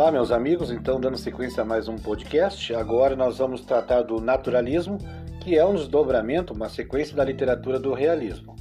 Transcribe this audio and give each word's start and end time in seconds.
Olá, 0.00 0.10
meus 0.10 0.32
amigos. 0.32 0.70
Então, 0.70 0.98
dando 0.98 1.18
sequência 1.18 1.60
a 1.62 1.66
mais 1.66 1.86
um 1.86 1.96
podcast, 1.96 2.74
agora 2.74 3.14
nós 3.14 3.36
vamos 3.36 3.60
tratar 3.60 4.00
do 4.00 4.18
naturalismo, 4.18 4.96
que 5.42 5.58
é 5.58 5.62
um 5.62 5.74
desdobramento, 5.74 6.54
uma 6.54 6.70
sequência 6.70 7.14
da 7.14 7.22
literatura 7.22 7.78
do 7.78 7.92
realismo. 7.92 8.56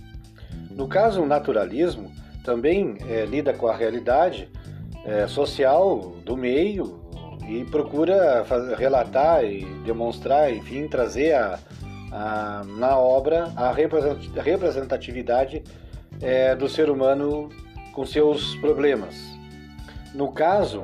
No 0.70 0.86
caso, 0.86 1.22
o 1.22 1.26
naturalismo 1.26 2.12
também 2.44 2.98
é, 3.08 3.24
lida 3.24 3.54
com 3.54 3.68
a 3.70 3.74
realidade 3.74 4.50
é, 5.06 5.28
social 5.28 6.14
do 6.26 6.36
meio 6.36 7.00
e 7.48 7.64
procura 7.64 8.46
relatar 8.78 9.46
e 9.46 9.64
demonstrar, 9.86 10.54
enfim, 10.54 10.90
trazer 10.90 11.36
a, 11.36 11.58
a, 12.12 12.64
na 12.66 12.98
obra 12.98 13.50
a 13.56 13.72
representatividade 13.72 15.64
é, 16.22 16.54
do 16.54 16.68
ser 16.68 16.90
humano 16.90 17.48
com 17.94 18.06
seus 18.06 18.56
problemas. 18.56 19.16
No 20.14 20.34
caso, 20.34 20.84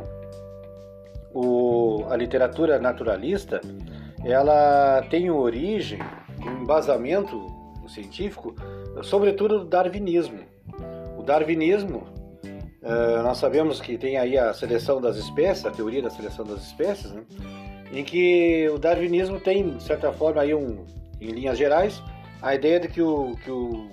o, 1.35 2.05
a 2.09 2.15
literatura 2.15 2.79
naturalista 2.79 3.59
ela 4.23 5.01
tem 5.09 5.29
origem, 5.29 5.99
um 6.43 6.63
embasamento 6.63 7.53
científico, 7.89 8.55
sobretudo 9.03 9.59
do 9.59 9.65
darwinismo. 9.65 10.39
O 11.17 11.21
darwinismo, 11.21 12.07
uh, 12.81 13.21
nós 13.21 13.37
sabemos 13.37 13.81
que 13.81 13.97
tem 13.97 14.17
aí 14.17 14.37
a 14.37 14.53
seleção 14.53 15.01
das 15.01 15.17
espécies, 15.17 15.65
a 15.65 15.71
teoria 15.71 16.01
da 16.01 16.09
seleção 16.09 16.45
das 16.45 16.63
espécies, 16.63 17.11
né? 17.11 17.23
em 17.91 18.03
que 18.03 18.67
o 18.69 18.79
darwinismo 18.79 19.39
tem, 19.39 19.71
de 19.71 19.83
certa 19.83 20.11
forma, 20.11 20.41
aí 20.41 20.55
um, 20.55 20.85
em 21.19 21.27
linhas 21.27 21.57
gerais, 21.57 22.01
a 22.41 22.55
ideia 22.55 22.79
de 22.79 22.87
que 22.87 23.01
o, 23.01 23.35
que 23.43 23.51
o, 23.51 23.89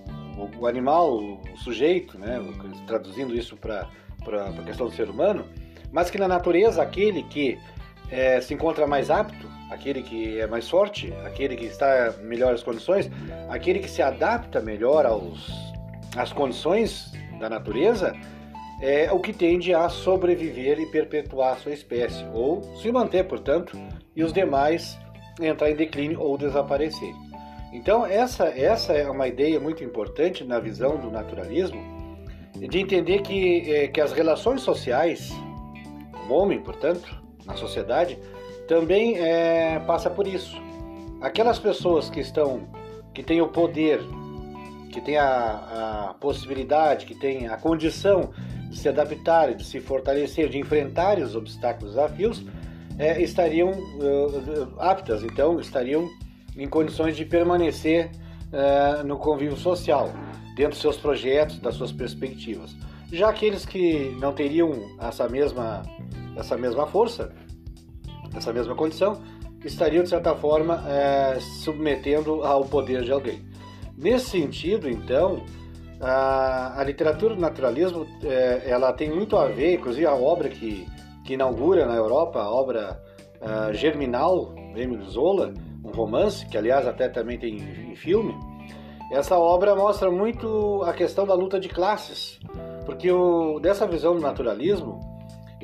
o 0.58 0.66
animal, 0.66 1.18
o 1.18 1.56
sujeito, 1.56 2.16
né? 2.18 2.40
traduzindo 2.86 3.34
isso 3.34 3.56
para 3.56 3.88
a 4.26 4.62
questão 4.62 4.86
do 4.86 4.92
ser 4.92 5.10
humano, 5.10 5.44
mas 5.92 6.10
que 6.10 6.18
na 6.18 6.26
natureza 6.26 6.82
aquele 6.82 7.22
que 7.22 7.58
é, 8.10 8.40
se 8.40 8.52
encontra 8.54 8.86
mais 8.86 9.10
apto, 9.10 9.50
aquele 9.70 10.02
que 10.02 10.40
é 10.40 10.46
mais 10.46 10.68
forte, 10.68 11.12
aquele 11.24 11.56
que 11.56 11.66
está 11.66 12.14
em 12.20 12.26
melhores 12.26 12.62
condições, 12.62 13.10
aquele 13.48 13.78
que 13.78 13.88
se 13.88 14.02
adapta 14.02 14.60
melhor 14.60 15.06
aos, 15.06 15.50
às 16.16 16.32
condições 16.32 17.12
da 17.38 17.48
natureza, 17.48 18.14
é 18.80 19.10
o 19.12 19.20
que 19.20 19.32
tende 19.32 19.72
a 19.72 19.88
sobreviver 19.88 20.80
e 20.80 20.86
perpetuar 20.86 21.58
sua 21.58 21.72
espécie, 21.72 22.24
ou 22.34 22.62
se 22.76 22.90
manter, 22.90 23.24
portanto, 23.24 23.78
e 24.14 24.24
os 24.24 24.32
demais 24.32 24.98
entrar 25.40 25.70
em 25.70 25.76
declínio 25.76 26.20
ou 26.20 26.36
desaparecer. 26.36 27.14
Então, 27.72 28.04
essa, 28.04 28.48
essa 28.48 28.92
é 28.92 29.08
uma 29.08 29.28
ideia 29.28 29.58
muito 29.58 29.82
importante 29.82 30.44
na 30.44 30.58
visão 30.58 30.98
do 30.98 31.10
naturalismo, 31.10 31.80
de 32.54 32.78
entender 32.78 33.22
que, 33.22 33.72
é, 33.72 33.88
que 33.88 34.00
as 34.00 34.12
relações 34.12 34.60
sociais 34.60 35.32
homem, 36.32 36.60
portanto, 36.60 37.14
na 37.44 37.54
sociedade, 37.56 38.18
também 38.68 39.18
é, 39.18 39.78
passa 39.80 40.08
por 40.08 40.26
isso. 40.26 40.60
Aquelas 41.20 41.58
pessoas 41.58 42.10
que 42.10 42.20
estão, 42.20 42.68
que 43.12 43.22
têm 43.22 43.40
o 43.40 43.48
poder, 43.48 44.00
que 44.90 45.00
têm 45.00 45.16
a, 45.16 46.08
a 46.10 46.14
possibilidade, 46.14 47.06
que 47.06 47.14
têm 47.14 47.48
a 47.48 47.56
condição 47.56 48.30
de 48.68 48.78
se 48.78 48.88
adaptar, 48.88 49.54
de 49.54 49.64
se 49.64 49.80
fortalecer, 49.80 50.48
de 50.48 50.58
enfrentar 50.58 51.18
os 51.18 51.36
obstáculos, 51.36 51.94
desafios, 51.94 52.44
é, 52.98 53.20
estariam 53.22 53.70
uh, 53.70 54.74
aptas, 54.78 55.22
então 55.22 55.60
estariam 55.60 56.08
em 56.56 56.68
condições 56.68 57.16
de 57.16 57.24
permanecer 57.24 58.10
uh, 58.52 59.06
no 59.06 59.16
convívio 59.18 59.56
social, 59.56 60.10
dentro 60.56 60.72
dos 60.72 60.80
seus 60.80 60.96
projetos, 60.96 61.58
das 61.58 61.74
suas 61.74 61.92
perspectivas. 61.92 62.74
Já 63.10 63.28
aqueles 63.28 63.64
que 63.64 64.16
não 64.20 64.32
teriam 64.32 64.72
essa 64.98 65.28
mesma 65.28 65.82
essa 66.36 66.56
mesma 66.56 66.86
força, 66.86 67.32
essa 68.34 68.52
mesma 68.52 68.74
condição, 68.74 69.20
estariam, 69.64 70.02
de 70.02 70.08
certa 70.08 70.34
forma, 70.34 70.82
é, 70.88 71.38
submetendo 71.40 72.42
ao 72.42 72.64
poder 72.64 73.02
de 73.02 73.12
alguém. 73.12 73.42
Nesse 73.96 74.30
sentido, 74.30 74.88
então, 74.88 75.42
a, 76.00 76.80
a 76.80 76.84
literatura 76.84 77.34
do 77.34 77.40
naturalismo 77.40 78.06
é, 78.24 78.62
ela 78.66 78.92
tem 78.92 79.10
muito 79.10 79.36
a 79.36 79.46
ver, 79.46 79.74
inclusive 79.74 80.06
a 80.06 80.14
obra 80.14 80.48
que, 80.48 80.86
que 81.24 81.34
inaugura 81.34 81.86
na 81.86 81.94
Europa, 81.94 82.40
a 82.40 82.50
obra 82.50 83.00
uh, 83.40 83.72
Germinal, 83.72 84.52
Emile 84.74 85.04
Zola, 85.04 85.54
um 85.84 85.90
romance, 85.90 86.44
que 86.46 86.58
aliás 86.58 86.86
até 86.86 87.08
também 87.08 87.38
tem 87.38 87.56
em 87.56 87.94
filme, 87.94 88.34
essa 89.12 89.38
obra 89.38 89.76
mostra 89.76 90.10
muito 90.10 90.82
a 90.84 90.92
questão 90.92 91.26
da 91.26 91.34
luta 91.34 91.60
de 91.60 91.68
classes, 91.68 92.40
porque 92.86 93.10
o, 93.12 93.60
dessa 93.60 93.86
visão 93.86 94.14
do 94.14 94.20
naturalismo, 94.20 95.11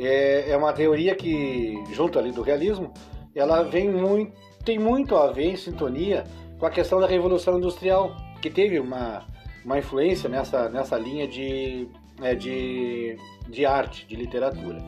é, 0.06 0.50
é 0.50 0.56
uma 0.56 0.72
teoria 0.72 1.14
que, 1.14 1.82
junto 1.92 2.18
ali 2.18 2.32
do 2.32 2.42
realismo, 2.42 2.92
ela 3.34 3.62
vem 3.62 3.90
muito, 3.90 4.32
tem 4.64 4.78
muito 4.78 5.16
a 5.16 5.30
ver 5.32 5.52
em 5.52 5.56
sintonia 5.56 6.24
com 6.58 6.66
a 6.66 6.70
questão 6.70 7.00
da 7.00 7.06
Revolução 7.06 7.58
Industrial, 7.58 8.14
que 8.40 8.50
teve 8.50 8.78
uma, 8.80 9.24
uma 9.64 9.78
influência 9.78 10.28
nessa, 10.28 10.68
nessa 10.68 10.96
linha 10.98 11.26
de, 11.26 11.88
é, 12.20 12.34
de, 12.34 13.16
de 13.48 13.64
arte, 13.64 14.06
de 14.06 14.16
literatura. 14.16 14.82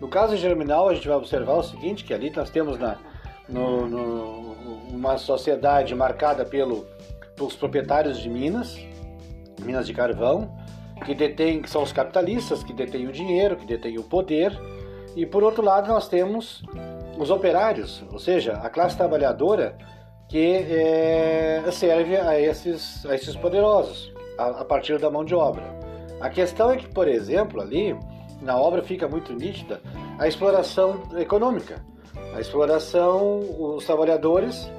No 0.00 0.08
caso 0.08 0.36
Germinal, 0.36 0.88
a 0.88 0.94
gente 0.94 1.08
vai 1.08 1.16
observar 1.16 1.54
o 1.54 1.62
seguinte, 1.62 2.04
que 2.04 2.14
ali 2.14 2.30
nós 2.30 2.50
temos 2.50 2.78
na, 2.78 2.98
no, 3.48 3.86
no, 3.88 4.52
uma 4.90 5.18
sociedade 5.18 5.94
marcada 5.94 6.44
pelo, 6.44 6.86
pelos 7.34 7.56
proprietários 7.56 8.18
de 8.20 8.28
minas, 8.28 8.78
minas 9.60 9.86
de 9.86 9.92
carvão, 9.92 10.56
que 11.04 11.14
detém, 11.14 11.62
que 11.62 11.70
são 11.70 11.82
os 11.82 11.92
capitalistas, 11.92 12.62
que 12.62 12.72
detêm 12.72 13.06
o 13.06 13.12
dinheiro, 13.12 13.56
que 13.56 13.66
detêm 13.66 13.98
o 13.98 14.04
poder, 14.04 14.58
e 15.16 15.26
por 15.26 15.42
outro 15.42 15.64
lado 15.64 15.88
nós 15.88 16.08
temos 16.08 16.62
os 17.18 17.30
operários, 17.30 18.04
ou 18.12 18.18
seja, 18.18 18.52
a 18.54 18.70
classe 18.70 18.96
trabalhadora 18.96 19.76
que 20.28 20.66
é, 20.70 21.64
serve 21.72 22.16
a 22.16 22.38
esses, 22.38 23.04
a 23.06 23.14
esses 23.14 23.34
poderosos, 23.34 24.12
a, 24.38 24.60
a 24.60 24.64
partir 24.64 24.98
da 24.98 25.10
mão 25.10 25.24
de 25.24 25.34
obra. 25.34 25.64
A 26.20 26.28
questão 26.28 26.70
é 26.70 26.76
que, 26.76 26.86
por 26.88 27.08
exemplo, 27.08 27.60
ali 27.60 27.96
na 28.42 28.56
obra 28.56 28.82
fica 28.82 29.08
muito 29.08 29.32
nítida 29.32 29.80
a 30.18 30.28
exploração 30.28 31.02
econômica. 31.16 31.82
A 32.34 32.40
exploração, 32.40 33.40
os 33.58 33.84
trabalhadores 33.84 34.70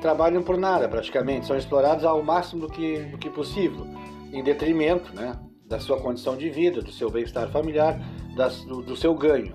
trabalham 0.00 0.42
por 0.42 0.56
nada 0.56 0.88
praticamente, 0.88 1.46
são 1.46 1.56
explorados 1.56 2.04
ao 2.04 2.22
máximo 2.22 2.62
do 2.62 2.72
que, 2.72 2.98
do 3.04 3.18
que 3.18 3.30
possível, 3.30 3.86
em 4.32 4.42
detrimento 4.42 5.14
né, 5.14 5.32
da 5.66 5.80
sua 5.80 6.00
condição 6.00 6.36
de 6.36 6.50
vida, 6.50 6.80
do 6.80 6.92
seu 6.92 7.10
bem-estar 7.10 7.48
familiar, 7.48 8.00
das, 8.36 8.64
do, 8.64 8.82
do, 8.82 8.96
seu 8.96 9.14
ganho. 9.14 9.52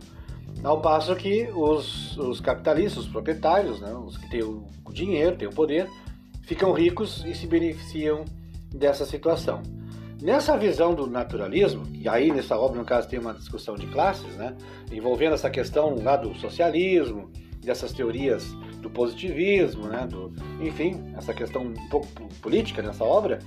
Ao 0.64 0.81
passo 0.81 1.16
que 1.16 1.50
os, 1.53 2.18
os 2.18 2.42
capitalistas, 2.42 3.06
os 3.06 3.09
proprietários, 3.09 3.80
né, 3.80 3.94
os 3.94 4.18
que 4.18 4.30
têm 4.30 4.44
o 4.44 4.68
dinheiro, 4.92 5.38
têm 5.38 5.47
o 5.47 5.53
poder, 5.53 5.88
ficam 6.42 6.74
ricos 6.74 7.24
e 7.25 7.34
se 7.34 7.47
beneficiam 7.47 8.25
dessa 8.74 9.06
situação. 9.06 9.62
Nessa 10.22 10.58
visão 10.58 10.94
do 10.94 11.08
naturalismo, 11.08 11.84
e 11.94 12.09
aí 12.09 12.31
nessa 12.31 12.58
obra, 12.58 12.78
no 12.78 12.86
caso, 12.86 13.08
tem 13.08 13.20
uma 13.20 13.34
discussão 13.34 13.76
de 13.76 13.88
classes, 13.88 14.36
né, 14.36 14.56
envolvendo 14.91 15.34
essa 15.34 15.50
questão 15.50 15.96
lá 16.03 16.18
do 16.18 16.36
socialismo, 16.36 17.30
dessas 17.62 17.94
teorias 17.94 18.52
do 18.81 18.90
positivismo, 18.90 19.88
né, 19.88 20.08
do, 20.08 20.34
enfim, 20.59 21.14
essa 21.16 21.34
questão 21.34 21.62
um 21.62 21.90
pouco 21.90 22.08
política 22.41 22.81
nessa 22.81 23.03
obra, 23.03 23.40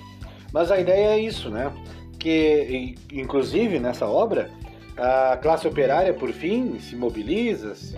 mas 0.53 0.71
a 0.71 0.79
ideia 0.79 1.15
é 1.15 1.19
isso, 1.19 1.49
né? 1.49 1.73
Que, 2.23 2.95
inclusive, 3.13 3.81
nessa 3.81 4.07
obra, 4.07 4.49
a 4.97 5.37
classe 5.39 5.67
operária, 5.67 6.15
por 6.15 6.31
fim, 6.31 6.79
se 6.79 6.95
mobiliza, 6.95 7.75
se 7.75 7.97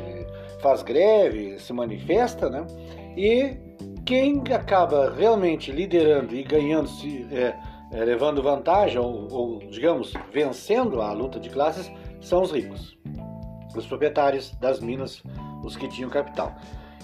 faz 0.63 0.83
greve, 0.83 1.59
se 1.59 1.75
manifesta, 1.75 2.49
né? 2.49 2.65
E 3.15 3.55
quem 4.07 4.43
acaba 4.55 5.13
realmente 5.15 5.71
liderando 5.71 6.35
e 6.35 6.43
ganhando, 6.43 6.89
se, 6.89 7.27
é, 7.31 7.55
é, 7.93 8.03
levando 8.03 8.43
vantagem, 8.43 8.99
ou, 8.99 9.31
ou, 9.31 9.59
digamos, 9.59 10.15
vencendo 10.33 11.03
a 11.03 11.13
luta 11.13 11.39
de 11.39 11.51
classes, 11.51 11.93
são 12.23 12.41
os 12.41 12.51
ricos, 12.51 12.97
os 13.77 13.87
proprietários 13.87 14.53
das 14.53 14.81
minas, 14.81 15.23
os 15.63 15.77
que 15.77 15.87
tinham 15.87 16.09
capital. 16.09 16.55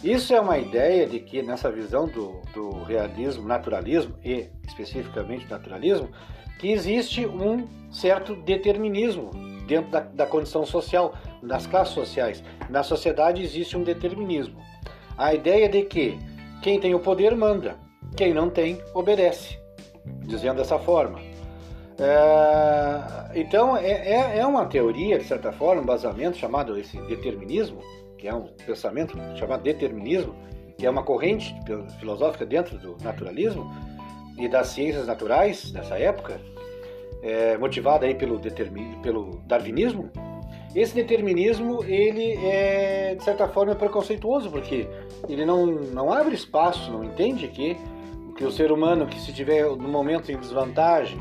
Isso 0.03 0.35
é 0.35 0.41
uma 0.41 0.59
ideia 0.59 1.07
de 1.07 1.21
que, 1.21 1.43
nessa 1.43 1.71
visão 1.71 2.07
do, 2.07 2.41
do 2.55 2.83
realismo, 2.85 3.47
naturalismo 3.47 4.15
e 4.25 4.49
especificamente 4.67 5.49
naturalismo, 5.49 6.09
que 6.59 6.73
existe 6.73 7.27
um 7.27 7.67
certo 7.91 8.35
determinismo 8.37 9.31
dentro 9.67 9.91
da, 9.91 10.01
da 10.01 10.27
condição 10.27 10.65
social, 10.67 11.15
das 11.43 11.67
classes 11.67 11.95
sociais. 11.95 12.43
Na 12.69 12.83
sociedade 12.83 13.43
existe 13.43 13.77
um 13.77 13.83
determinismo. 13.83 14.57
A 15.17 15.35
ideia 15.35 15.69
de 15.69 15.83
que 15.83 16.19
quem 16.63 16.81
tem 16.81 16.95
o 16.95 17.01
poder 17.01 17.37
manda, 17.37 17.77
quem 18.17 18.35
não 18.35 18.51
tem 18.51 18.81
obedece, 18.95 19.59
dizendo 20.27 20.57
dessa 20.57 20.79
forma. 20.79 21.21
É, 21.99 23.39
então 23.39 23.77
é, 23.77 23.91
é, 23.91 24.39
é, 24.39 24.47
uma 24.47 24.65
teoria, 24.65 25.19
de 25.19 25.25
certa 25.25 25.53
forma, 25.53 25.83
um 25.83 25.87
basamento 25.87 26.39
chamado 26.39 26.79
esse 26.79 26.97
determinismo, 27.03 27.79
que 28.21 28.29
é 28.29 28.35
um 28.35 28.47
pensamento 28.67 29.17
chamado 29.37 29.63
determinismo, 29.63 30.35
que 30.77 30.87
é 30.87 30.91
uma 30.91 31.03
corrente 31.03 31.55
filosófica 31.99 32.45
dentro 32.45 32.79
do 32.79 32.97
naturalismo, 33.03 33.71
e 34.39 34.49
das 34.49 34.69
ciências 34.69 35.07
naturais 35.07 35.71
dessa 35.71 35.99
época, 35.99 36.41
é, 37.23 37.59
motivada 37.59 38.07
aí 38.07 38.15
pelo, 38.15 38.41
pelo 39.03 39.43
darwinismo, 39.47 40.11
esse 40.75 40.95
determinismo 40.95 41.85
ele 41.85 42.35
é 42.47 43.15
de 43.17 43.25
certa 43.25 43.49
forma 43.49 43.75
preconceituoso 43.75 44.51
porque 44.51 44.89
ele 45.29 45.45
não, 45.45 45.67
não 45.67 46.13
abre 46.13 46.35
espaço, 46.35 46.91
não 46.91 47.05
entende 47.05 47.49
que 47.49 47.77
que 48.41 48.45
o 48.47 48.51
ser 48.51 48.73
humano 48.73 49.07
que 49.07 49.21
se 49.21 49.35
tiver 49.35 49.65
no 49.65 49.87
momento 49.87 50.33
em 50.33 50.39
desvantagem 50.39 51.21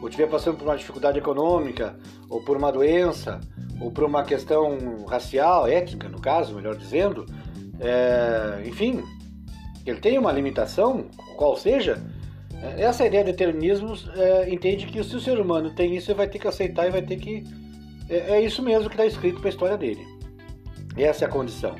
ou 0.00 0.06
estiver 0.08 0.28
passando 0.28 0.56
por 0.56 0.68
uma 0.68 0.76
dificuldade 0.76 1.18
econômica 1.18 1.98
ou 2.30 2.44
por 2.44 2.56
uma 2.56 2.70
doença 2.70 3.40
ou 3.80 3.90
por 3.90 4.04
uma 4.04 4.22
questão 4.22 5.04
racial, 5.06 5.66
étnica 5.66 6.08
no 6.08 6.20
caso, 6.20 6.54
melhor 6.54 6.76
dizendo, 6.76 7.26
é, 7.80 8.62
enfim, 8.66 9.02
ele 9.84 10.00
tem 10.00 10.18
uma 10.18 10.32
limitação, 10.32 11.06
qual 11.36 11.56
seja, 11.56 12.02
é, 12.62 12.82
essa 12.82 13.04
ideia 13.04 13.24
de 13.24 13.32
determinismo 13.32 13.94
é, 14.16 14.50
entende 14.52 14.86
que 14.86 15.02
se 15.02 15.14
o 15.14 15.20
ser 15.20 15.38
humano 15.38 15.70
tem 15.74 15.94
isso, 15.96 16.10
ele 16.10 16.18
vai 16.18 16.28
ter 16.28 16.38
que 16.38 16.48
aceitar 16.48 16.86
e 16.86 16.90
vai 16.90 17.02
ter 17.02 17.16
que. 17.16 17.44
É, 18.08 18.36
é 18.36 18.40
isso 18.40 18.62
mesmo 18.62 18.88
que 18.88 18.94
está 18.94 19.06
escrito 19.06 19.40
para 19.40 19.48
a 19.48 19.50
história 19.50 19.76
dele. 19.76 20.06
Essa 20.96 21.24
é 21.24 21.28
a 21.28 21.30
condição. 21.30 21.74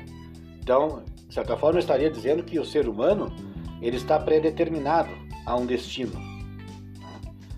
Então, 0.59 1.03
de 1.27 1.33
certa 1.33 1.57
forma, 1.57 1.77
eu 1.77 1.81
estaria 1.81 2.09
dizendo 2.09 2.43
que 2.43 2.59
o 2.59 2.65
ser 2.65 2.87
humano 2.87 3.33
ele 3.81 3.97
está 3.97 4.19
predeterminado 4.19 5.09
a 5.45 5.55
um 5.55 5.65
destino. 5.65 6.13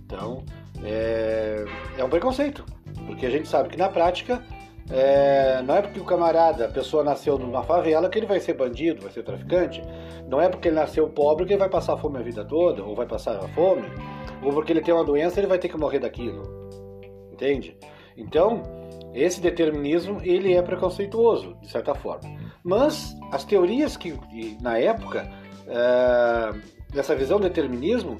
Então, 0.05 0.43
é, 0.83 1.65
é 1.97 2.03
um 2.03 2.09
preconceito, 2.09 2.63
porque 3.07 3.25
a 3.25 3.29
gente 3.29 3.47
sabe 3.47 3.69
que 3.69 3.77
na 3.77 3.89
prática 3.89 4.43
é, 4.89 5.61
não 5.63 5.75
é 5.75 5.81
porque 5.81 5.99
o 5.99 6.05
camarada, 6.05 6.65
a 6.65 6.69
pessoa 6.69 7.03
nasceu 7.03 7.37
numa 7.37 7.63
favela 7.63 8.09
que 8.09 8.19
ele 8.19 8.25
vai 8.25 8.39
ser 8.39 8.53
bandido, 8.53 9.01
vai 9.01 9.11
ser 9.11 9.23
traficante. 9.23 9.81
Não 10.29 10.39
é 10.39 10.47
porque 10.47 10.67
ele 10.67 10.75
nasceu 10.75 11.09
pobre 11.09 11.45
que 11.45 11.53
ele 11.53 11.59
vai 11.59 11.69
passar 11.69 11.97
fome 11.97 12.17
a 12.19 12.21
vida 12.21 12.45
toda, 12.45 12.83
ou 12.83 12.95
vai 12.95 13.05
passar 13.05 13.39
fome, 13.49 13.87
ou 14.43 14.51
porque 14.53 14.71
ele 14.71 14.81
tem 14.81 14.93
uma 14.93 15.03
doença 15.03 15.39
ele 15.39 15.47
vai 15.47 15.57
ter 15.57 15.69
que 15.69 15.77
morrer 15.77 15.99
daquilo. 15.99 16.43
Entende? 17.31 17.77
Então, 18.15 18.61
esse 19.13 19.41
determinismo 19.41 20.19
ele 20.23 20.53
é 20.53 20.61
preconceituoso, 20.61 21.55
de 21.61 21.69
certa 21.69 21.93
forma. 21.93 22.29
Mas 22.63 23.15
as 23.31 23.43
teorias 23.43 23.97
que 23.97 24.17
na 24.61 24.77
época 24.77 25.29
é, 25.67 26.53
dessa 26.93 27.15
visão 27.15 27.39
do 27.39 27.47
determinismo 27.47 28.17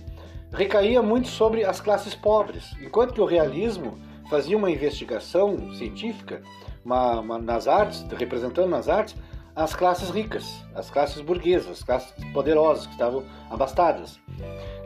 recaía 0.51 1.01
muito 1.01 1.27
sobre 1.27 1.63
as 1.63 1.79
classes 1.79 2.15
pobres, 2.15 2.73
enquanto 2.81 3.13
que 3.13 3.21
o 3.21 3.25
realismo 3.25 3.97
fazia 4.29 4.57
uma 4.57 4.69
investigação 4.69 5.73
científica 5.75 6.41
uma, 6.87 7.19
uma, 7.19 7.37
nas 7.37 7.67
artes, 7.67 8.05
representando 8.17 8.69
nas 8.69 8.87
artes 8.87 9.15
as 9.55 9.73
classes 9.75 10.09
ricas, 10.09 10.63
as 10.75 10.89
classes 10.89 11.19
burguesas, 11.19 11.71
as 11.71 11.83
classes 11.83 12.13
poderosas 12.31 12.85
que 12.85 12.93
estavam 12.93 13.23
abastadas. 13.49 14.19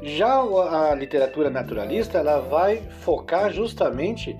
Já 0.01 0.41
a 0.41 0.95
literatura 0.95 1.49
naturalista 1.49 2.17
ela 2.17 2.39
vai 2.39 2.77
focar 3.01 3.51
justamente 3.51 4.37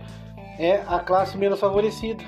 é 0.57 0.83
a 0.87 0.99
classe 0.99 1.37
menos 1.37 1.59
favorecida, 1.59 2.23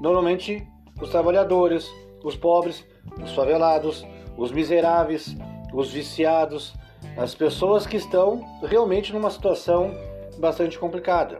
normalmente 0.00 0.66
os 1.00 1.10
trabalhadores, 1.10 1.90
os 2.22 2.36
pobres, 2.36 2.86
os 3.22 3.32
favelados, 3.32 4.06
os 4.36 4.52
miseráveis, 4.52 5.36
os 5.72 5.90
viciados, 5.90 6.74
as 7.16 7.34
pessoas 7.34 7.86
que 7.86 7.96
estão 7.96 8.44
realmente 8.62 9.12
numa 9.12 9.30
situação 9.30 9.90
bastante 10.38 10.78
complicada. 10.78 11.38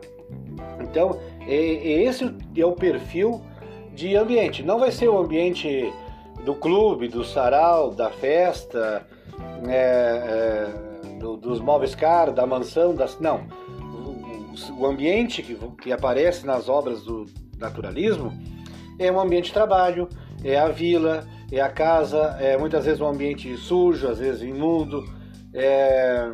Então, 0.81 1.19
esse 1.47 2.35
é 2.57 2.67
o 2.67 2.73
perfil 2.73 3.41
de 3.95 4.17
ambiente. 4.17 4.63
Não 4.63 4.79
vai 4.79 4.91
ser 4.91 5.09
o 5.09 5.19
ambiente 5.19 5.93
do 6.45 6.55
clube, 6.55 7.09
do 7.09 7.25
sarau, 7.25 7.91
da 7.91 8.11
festa, 8.11 9.07
é, 9.69 10.73
é, 11.07 11.19
do, 11.19 11.37
dos 11.37 11.61
móveis 11.61 11.95
caros, 11.95 12.35
da 12.35 12.47
mansão, 12.47 12.95
das, 12.95 13.19
não. 13.19 13.47
O, 14.79 14.83
o 14.83 14.87
ambiente 14.87 15.43
que, 15.43 15.55
que 15.81 15.93
aparece 15.93 16.47
nas 16.47 16.69
obras 16.69 17.03
do 17.03 17.27
naturalismo 17.59 18.33
é 18.99 19.11
um 19.11 19.21
ambiente 19.21 19.47
de 19.47 19.53
trabalho, 19.53 20.09
é 20.43 20.59
a 20.59 20.69
vila, 20.69 21.27
é 21.51 21.61
a 21.61 21.69
casa, 21.69 22.37
é 22.41 22.57
muitas 22.57 22.85
vezes 22.85 23.01
um 23.01 23.09
ambiente 23.09 23.57
sujo, 23.57 24.09
às 24.09 24.19
vezes 24.19 24.43
imundo, 24.43 25.05
é, 25.53 26.31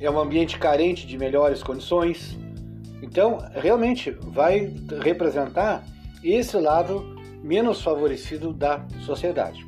é 0.00 0.10
um 0.10 0.18
ambiente 0.18 0.58
carente 0.58 1.06
de 1.06 1.16
melhores 1.16 1.62
condições. 1.62 2.38
Então, 3.04 3.38
realmente 3.52 4.10
vai 4.10 4.72
representar 5.02 5.84
esse 6.22 6.56
lado 6.56 7.14
menos 7.42 7.82
favorecido 7.82 8.50
da 8.50 8.82
sociedade. 9.04 9.66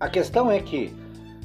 A 0.00 0.08
questão 0.08 0.50
é 0.50 0.60
que 0.60 0.92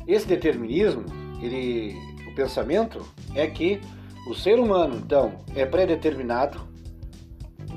esse 0.08 0.28
determinismo, 0.28 1.06
ele, 1.40 1.96
o 2.28 2.34
pensamento 2.34 3.06
é 3.36 3.46
que 3.46 3.80
o 4.28 4.34
ser 4.34 4.60
humano, 4.60 4.96
então, 4.96 5.34
é 5.56 5.68
predeterminado, 5.68 6.60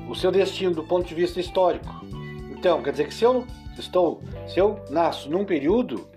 o 0.08 0.14
seu 0.14 0.32
destino 0.32 0.74
do 0.74 0.84
ponto 0.84 1.06
de 1.06 1.14
vista 1.14 1.38
histórico. 1.38 2.06
Então, 2.56 2.82
quer 2.82 2.92
dizer 2.92 3.06
que 3.06 3.14
se 3.14 3.24
eu 3.24 3.46
estou, 3.78 4.22
se 4.46 4.58
eu 4.58 4.80
nasço 4.88 5.30
num 5.30 5.44
período, 5.44 6.08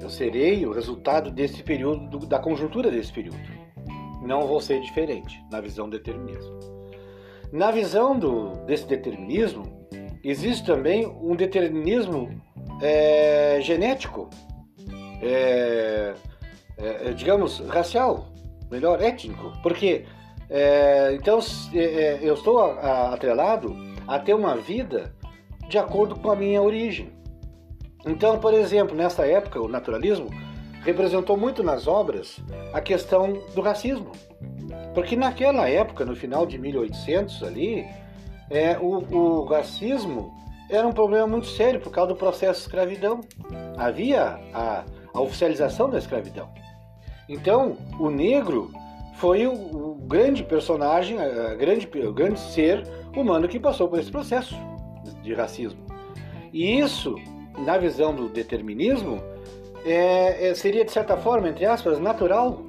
eu 0.00 0.08
serei 0.08 0.64
o 0.64 0.72
resultado 0.72 1.28
desse 1.28 1.60
período, 1.64 2.24
da 2.24 2.38
conjuntura 2.38 2.88
desse 2.88 3.12
período 3.12 3.57
não 4.28 4.46
vou 4.46 4.60
ser 4.60 4.80
diferente 4.82 5.42
na 5.50 5.60
visão 5.60 5.88
do 5.88 5.98
determinismo. 5.98 6.60
Na 7.50 7.70
visão 7.70 8.16
do, 8.16 8.50
desse 8.66 8.86
determinismo, 8.86 9.88
existe 10.22 10.66
também 10.66 11.06
um 11.06 11.34
determinismo 11.34 12.28
é, 12.82 13.58
genético, 13.62 14.28
é, 15.22 16.14
é, 16.76 17.12
digamos, 17.14 17.60
racial, 17.60 18.28
melhor, 18.70 19.02
étnico, 19.02 19.50
porque 19.62 20.04
é, 20.50 21.14
então 21.14 21.38
é, 21.74 22.18
eu 22.20 22.34
estou 22.34 22.60
atrelado 22.60 23.74
a 24.06 24.18
ter 24.18 24.34
uma 24.34 24.56
vida 24.56 25.14
de 25.68 25.78
acordo 25.78 26.16
com 26.16 26.30
a 26.30 26.36
minha 26.36 26.60
origem. 26.60 27.10
Então, 28.06 28.38
por 28.38 28.52
exemplo, 28.54 28.94
nessa 28.94 29.26
época, 29.26 29.60
o 29.60 29.68
naturalismo 29.68 30.28
representou 30.88 31.36
muito 31.36 31.62
nas 31.62 31.86
obras 31.86 32.38
a 32.72 32.80
questão 32.80 33.34
do 33.54 33.60
racismo. 33.60 34.10
Porque 34.94 35.14
naquela 35.14 35.68
época, 35.68 36.02
no 36.02 36.16
final 36.16 36.46
de 36.46 36.56
1800 36.56 37.42
ali, 37.42 37.86
é, 38.48 38.78
o, 38.78 39.04
o 39.14 39.44
racismo 39.44 40.32
era 40.70 40.86
um 40.88 40.92
problema 40.92 41.26
muito 41.26 41.46
sério 41.46 41.78
por 41.78 41.90
causa 41.90 42.14
do 42.14 42.16
processo 42.16 42.60
de 42.60 42.66
escravidão. 42.66 43.20
Havia 43.76 44.40
a, 44.54 44.84
a 45.12 45.20
oficialização 45.20 45.90
da 45.90 45.98
escravidão. 45.98 46.48
Então, 47.28 47.76
o 48.00 48.08
negro 48.08 48.70
foi 49.16 49.46
o, 49.46 49.52
o 49.52 49.94
grande 50.06 50.42
personagem, 50.42 51.18
a 51.20 51.54
grande, 51.54 51.86
o 52.02 52.12
grande 52.14 52.40
ser 52.40 52.82
humano 53.14 53.46
que 53.46 53.60
passou 53.60 53.88
por 53.88 53.98
esse 53.98 54.10
processo 54.10 54.56
de 55.22 55.34
racismo. 55.34 55.84
E 56.50 56.78
isso, 56.78 57.14
na 57.58 57.76
visão 57.76 58.14
do 58.14 58.26
determinismo, 58.30 59.22
é, 59.84 60.54
seria 60.54 60.84
de 60.84 60.90
certa 60.90 61.16
forma, 61.16 61.48
entre 61.48 61.64
aspas, 61.64 61.98
natural 61.98 62.62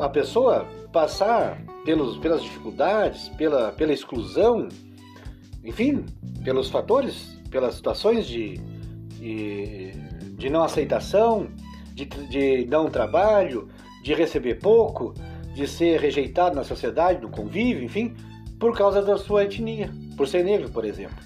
a 0.00 0.08
pessoa 0.08 0.66
passar 0.92 1.60
pelos, 1.84 2.18
pelas 2.18 2.42
dificuldades, 2.42 3.28
pela, 3.30 3.72
pela 3.72 3.92
exclusão, 3.92 4.68
enfim, 5.64 6.04
pelos 6.44 6.70
fatores, 6.70 7.38
pelas 7.50 7.74
situações 7.74 8.26
de, 8.26 8.58
de, 9.18 9.92
de 10.36 10.50
não 10.50 10.62
aceitação, 10.62 11.48
de, 11.94 12.04
de 12.04 12.66
não 12.66 12.88
trabalho, 12.90 13.68
de 14.02 14.14
receber 14.14 14.56
pouco, 14.56 15.14
de 15.54 15.66
ser 15.66 16.00
rejeitado 16.00 16.56
na 16.56 16.64
sociedade, 16.64 17.20
no 17.20 17.30
convívio, 17.30 17.84
enfim, 17.84 18.14
por 18.58 18.76
causa 18.76 19.02
da 19.02 19.16
sua 19.16 19.44
etnia, 19.44 19.90
por 20.16 20.26
ser 20.26 20.44
negro, 20.44 20.70
por 20.70 20.84
exemplo. 20.84 21.16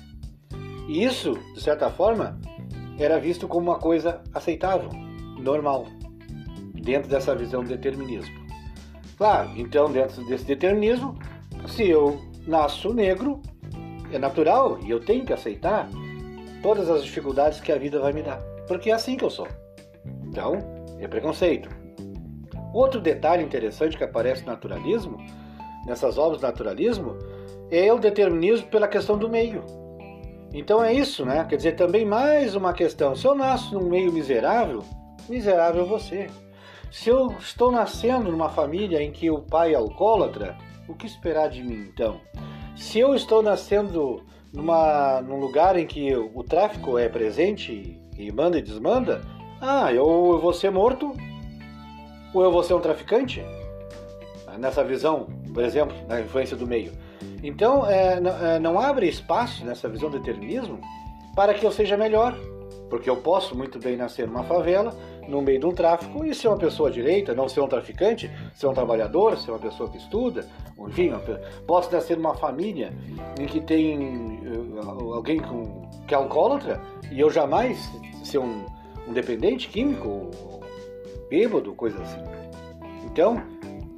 E 0.88 1.05
isso, 1.05 1.38
de 1.55 1.61
certa 1.61 1.91
forma, 1.91 2.38
era 2.99 3.19
visto 3.19 3.47
como 3.47 3.71
uma 3.71 3.79
coisa 3.79 4.23
aceitável, 4.33 4.91
normal, 5.38 5.87
dentro 6.75 7.09
dessa 7.11 7.35
visão 7.35 7.62
do 7.62 7.69
determinismo. 7.69 8.35
Claro, 9.17 9.50
então 9.57 9.91
dentro 9.91 10.25
desse 10.25 10.45
determinismo, 10.45 11.19
se 11.67 11.88
eu 11.88 12.21
nasço 12.47 12.93
negro, 12.93 13.41
é 14.12 14.19
natural 14.19 14.79
e 14.83 14.91
eu 14.91 15.00
tenho 15.00 15.25
que 15.25 15.33
aceitar 15.33 15.88
todas 16.62 16.91
as 16.91 17.05
dificuldades 17.05 17.61
que 17.61 17.73
a 17.73 17.79
vida 17.79 17.99
vai 17.99 18.12
me 18.12 18.23
dar, 18.23 18.38
porque 18.69 18.91
é 18.91 18.95
assim 18.95 19.17
que 19.17 19.25
eu 19.25 19.31
sou. 19.31 19.49
Então, 20.25 20.59
é 20.99 21.09
preconceito. 21.09 21.69
Outro 22.73 23.00
detalhe 23.00 23.43
interessante 23.43 23.97
que 23.97 24.05
aparece 24.05 24.43
no 24.43 24.49
naturalismo, 24.49 25.17
nessas 25.87 26.19
obras 26.19 26.41
do 26.41 26.47
naturalismo, 26.47 27.17
é 27.71 27.93
o 27.93 27.99
determinismo 27.99 28.67
pela 28.69 28.87
questão 28.87 29.17
do 29.17 29.29
meio. 29.29 29.65
Então 30.57 30.83
é 30.83 30.91
isso, 30.91 31.23
né? 31.27 31.45
Quer 31.47 31.57
dizer, 31.57 31.73
também 31.73 32.07
mais 32.07 32.55
uma 32.55 32.73
questão. 32.73 33.15
Se 33.15 33.27
eu 33.27 33.35
nasço 33.35 33.75
num 33.75 33.91
meio 33.91 34.11
miserável, 34.11 34.83
miserável 35.29 35.85
você. 35.85 36.31
Se 36.91 37.11
eu 37.11 37.27
estou 37.39 37.71
nascendo 37.71 38.33
numa 38.33 38.49
família 38.49 39.03
em 39.03 39.13
que 39.13 39.31
o 39.31 39.43
pai 39.43 39.75
é 39.75 39.77
alcoólatra, 39.77 40.57
o 40.89 40.95
que 40.95 41.05
esperar 41.05 41.51
de 41.51 41.63
mim 41.63 41.87
então? 41.93 42.23
Se 42.75 42.99
eu 42.99 43.15
estou 43.15 43.43
nascendo 43.43 44.25
numa, 44.51 45.21
num 45.21 45.39
lugar 45.39 45.77
em 45.77 45.87
que 45.87 46.17
o 46.17 46.43
tráfico 46.43 46.97
é 46.97 47.07
presente 47.07 48.01
e 48.17 48.33
manda 48.33 48.57
e 48.57 48.63
desmanda, 48.63 49.21
ah, 49.61 49.93
eu, 49.93 50.07
eu 50.07 50.39
vou 50.39 50.55
ser 50.55 50.71
morto 50.71 51.13
ou 52.33 52.43
eu 52.43 52.51
vou 52.51 52.63
ser 52.63 52.73
um 52.73 52.81
traficante? 52.81 53.45
Nessa 54.59 54.83
visão, 54.83 55.27
por 55.53 55.63
exemplo, 55.63 55.95
na 56.09 56.19
influência 56.19 56.57
do 56.57 56.67
meio. 56.67 56.93
Então, 57.43 57.87
é, 57.87 58.21
não, 58.21 58.47
é, 58.47 58.59
não 58.59 58.79
abre 58.79 59.09
espaço 59.09 59.65
nessa 59.65 59.89
visão 59.89 60.11
do 60.11 60.19
determinismo 60.19 60.81
para 61.35 61.55
que 61.55 61.65
eu 61.65 61.71
seja 61.71 61.97
melhor. 61.97 62.37
Porque 62.89 63.11
eu 63.11 63.17
posso 63.17 63.57
muito 63.57 63.81
bem 63.81 63.97
nascer 63.97 64.29
numa 64.29 64.45
favela, 64.45 64.97
no 65.29 65.43
meio 65.43 65.59
de 65.59 65.67
um 65.67 65.73
tráfico, 65.73 66.25
e 66.25 66.33
ser 66.33 66.47
uma 66.49 66.57
pessoa 66.57 66.89
direita, 66.89 67.35
não 67.35 67.49
ser 67.49 67.61
um 67.61 67.67
traficante, 67.67 68.31
ser 68.55 68.69
um 68.69 68.73
trabalhador, 68.73 69.37
ser 69.37 69.51
uma 69.51 69.59
pessoa 69.59 69.91
que 69.91 69.97
estuda, 69.99 70.47
enfim, 70.79 71.13
posso 71.67 71.93
nascer 71.93 72.17
numa 72.17 72.35
família 72.35 72.93
em 73.41 73.47
que 73.47 73.61
tem 73.61 74.39
uh, 74.39 75.15
alguém 75.15 75.41
com, 75.41 75.89
que 76.07 76.15
é 76.15 76.17
alcoólatra, 76.17 76.81
e 77.11 77.19
eu 77.19 77.29
jamais 77.29 77.91
ser 78.23 78.39
um, 78.39 78.67
um 79.09 79.13
dependente 79.13 79.69
químico, 79.69 80.31
bêbado, 81.29 81.75
coisa 81.75 82.01
assim. 82.01 82.21
Então, 83.05 83.43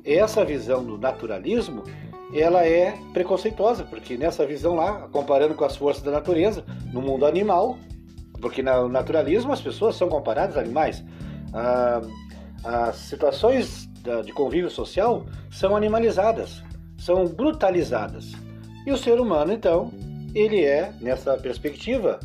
essa 0.05 0.45
visão 0.45 0.83
do 0.83 0.97
naturalismo, 0.97 1.83
ela 2.33 2.65
é 2.67 2.99
preconceituosa, 3.13 3.85
porque 3.85 4.17
nessa 4.17 4.47
visão 4.47 4.75
lá, 4.75 5.09
comparando 5.11 5.55
com 5.55 5.65
as 5.65 5.77
forças 5.77 6.03
da 6.03 6.11
natureza, 6.11 6.65
no 6.93 7.01
mundo 7.01 7.25
animal, 7.25 7.79
porque 8.41 8.63
no 8.63 8.89
naturalismo 8.89 9.53
as 9.53 9.61
pessoas 9.61 9.97
são 9.97 10.09
comparadas 10.09 10.57
a 10.57 10.61
animais. 10.61 11.05
Ah, 11.53 12.03
as 12.65 12.97
situações 12.97 13.89
de 14.25 14.33
convívio 14.33 14.71
social 14.71 15.27
são 15.51 15.77
animalizadas, 15.77 16.63
são 16.99 17.27
brutalizadas. 17.27 18.33
E 18.87 18.93
o 18.93 18.97
ser 18.97 19.21
humano, 19.21 19.53
então, 19.53 19.91
ele 20.35 20.65
é, 20.65 20.93
nessa 21.01 21.37
perspectiva, 21.37 22.19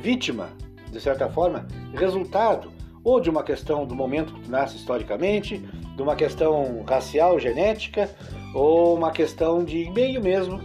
vítima, 0.00 0.48
de 0.90 1.00
certa 1.00 1.28
forma, 1.28 1.66
resultado 1.94 2.70
ou 3.04 3.20
de 3.20 3.30
uma 3.30 3.42
questão 3.42 3.86
do 3.86 3.94
momento 3.94 4.34
que 4.34 4.50
nasce 4.50 4.76
historicamente, 4.76 5.58
de 5.58 6.02
uma 6.02 6.16
questão 6.16 6.84
racial, 6.88 7.38
genética, 7.38 8.10
ou 8.56 8.96
uma 8.96 9.10
questão 9.10 9.62
de 9.62 9.90
meio 9.90 10.20
mesmo 10.22 10.58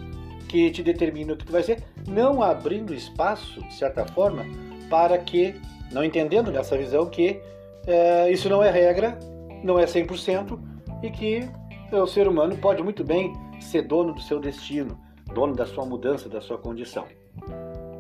que 0.48 0.72
te 0.72 0.82
determina 0.82 1.34
o 1.34 1.38
que 1.38 1.46
tu 1.46 1.52
vai 1.52 1.62
ser, 1.62 1.84
não 2.08 2.42
abrindo 2.42 2.94
espaço, 2.94 3.62
de 3.62 3.74
certa 3.74 4.06
forma, 4.06 4.46
para 4.90 5.18
que, 5.18 5.56
não 5.92 6.04
entendendo 6.04 6.52
nessa 6.52 6.78
visão 6.78 7.06
que 7.06 7.42
é, 7.86 8.32
isso 8.32 8.50
não 8.50 8.64
é 8.64 8.72
regra, 8.72 9.20
não 9.64 9.78
é 9.78 9.86
100%, 9.86 10.58
e 11.04 11.10
que 11.10 11.50
o 11.92 12.08
ser 12.08 12.28
humano 12.28 12.56
pode 12.58 12.82
muito 12.82 13.04
bem 13.04 13.34
ser 13.60 13.84
dono 13.84 14.14
do 14.14 14.22
seu 14.22 14.40
destino, 14.40 14.98
dono 15.34 15.54
da 15.54 15.66
sua 15.66 15.86
mudança, 15.86 16.30
da 16.30 16.40
sua 16.40 16.58
condição. 16.58 17.06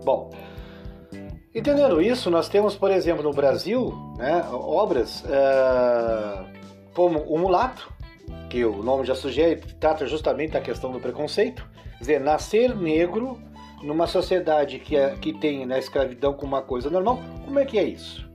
Bom, 0.03 0.29
entendendo 1.53 2.01
isso, 2.01 2.29
nós 2.29 2.47
temos, 2.47 2.75
por 2.75 2.91
exemplo, 2.91 3.23
no 3.23 3.31
Brasil, 3.31 3.93
né, 4.17 4.45
obras 4.51 5.23
é, 5.27 6.45
como 6.93 7.19
O 7.23 7.37
Mulato, 7.37 7.91
que 8.49 8.65
o 8.65 8.83
nome 8.83 9.05
já 9.05 9.15
sugere, 9.15 9.61
trata 9.79 10.05
justamente 10.05 10.51
da 10.51 10.61
questão 10.61 10.91
do 10.91 10.99
preconceito, 10.99 11.67
quer 11.93 11.99
dizer, 11.99 12.19
nascer 12.19 12.75
negro 12.75 13.39
numa 13.83 14.07
sociedade 14.07 14.79
que, 14.79 14.95
é, 14.95 15.15
que 15.15 15.33
tem 15.33 15.65
na 15.65 15.79
escravidão 15.79 16.33
como 16.33 16.55
uma 16.55 16.61
coisa 16.61 16.89
normal, 16.89 17.19
como 17.45 17.59
é 17.59 17.65
que 17.65 17.77
é 17.77 17.83
isso? 17.83 18.29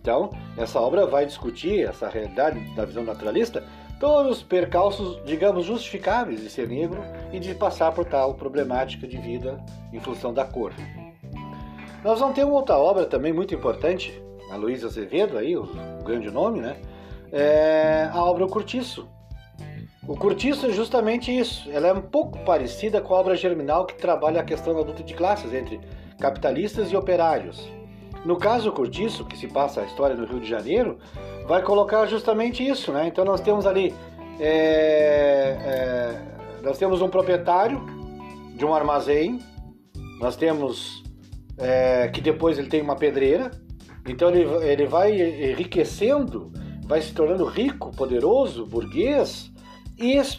Então, 0.00 0.30
essa 0.58 0.78
obra 0.78 1.06
vai 1.06 1.24
discutir 1.24 1.88
essa 1.88 2.08
realidade 2.08 2.60
da 2.74 2.84
visão 2.84 3.02
naturalista, 3.02 3.64
todos 3.98 4.38
os 4.38 4.42
percalços, 4.42 5.18
digamos, 5.24 5.64
justificáveis 5.64 6.40
de 6.42 6.50
ser 6.50 6.68
negro 6.68 7.02
e 7.32 7.38
de 7.40 7.54
passar 7.54 7.90
por 7.92 8.04
tal 8.04 8.34
problemática 8.34 9.06
de 9.06 9.16
vida 9.16 9.58
em 9.92 10.00
função 10.00 10.34
da 10.34 10.44
cor. 10.44 10.74
Nós 12.04 12.20
vamos 12.20 12.34
ter 12.34 12.44
uma 12.44 12.56
outra 12.56 12.76
obra 12.76 13.06
também 13.06 13.32
muito 13.32 13.54
importante, 13.54 14.12
a 14.50 14.56
Luísa 14.56 14.88
Azevedo, 14.88 15.38
aí, 15.38 15.56
o 15.56 15.66
grande 16.04 16.30
nome, 16.30 16.60
né? 16.60 16.76
É 17.32 18.10
a 18.12 18.22
obra 18.22 18.44
O 18.44 18.48
Curtiço, 18.48 19.08
o 20.06 20.14
Curtiço 20.16 20.66
é 20.66 20.70
justamente 20.70 21.36
isso. 21.36 21.70
Ela 21.70 21.88
é 21.88 21.92
um 21.92 22.02
pouco 22.02 22.38
parecida 22.40 23.00
com 23.00 23.14
a 23.14 23.20
obra 23.20 23.34
germinal 23.34 23.86
que 23.86 23.94
trabalha 23.94 24.40
a 24.40 24.44
questão 24.44 24.74
da 24.74 24.80
luta 24.80 25.02
de 25.02 25.14
classes 25.14 25.52
entre 25.52 25.80
capitalistas 26.18 26.90
e 26.92 26.96
operários. 26.96 27.66
No 28.24 28.36
caso 28.36 28.66
do 28.66 28.72
Curtiço, 28.72 29.24
que 29.24 29.36
se 29.36 29.46
passa 29.46 29.80
a 29.80 29.84
história 29.84 30.14
no 30.14 30.26
Rio 30.26 30.40
de 30.40 30.48
Janeiro, 30.48 30.98
vai 31.46 31.62
colocar 31.62 32.06
justamente 32.06 32.66
isso, 32.66 32.92
né? 32.92 33.06
Então 33.06 33.24
nós 33.24 33.40
temos 33.40 33.66
ali, 33.66 33.94
é, 34.38 35.56
é, 35.60 36.22
nós 36.62 36.78
temos 36.78 37.02
um 37.02 37.08
proprietário 37.08 37.80
de 38.56 38.64
um 38.64 38.74
armazém, 38.74 39.40
nós 40.20 40.36
temos 40.36 41.02
é, 41.58 42.08
que 42.08 42.20
depois 42.20 42.58
ele 42.58 42.68
tem 42.68 42.80
uma 42.80 42.96
pedreira, 42.96 43.50
então 44.06 44.30
ele, 44.30 44.44
ele 44.64 44.86
vai 44.86 45.12
enriquecendo, 45.12 46.50
vai 46.86 47.00
se 47.00 47.12
tornando 47.12 47.44
rico, 47.44 47.90
poderoso, 47.90 48.64
burguês, 48.66 49.52